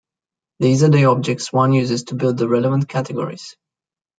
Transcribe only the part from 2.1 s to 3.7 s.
build the relevant categories.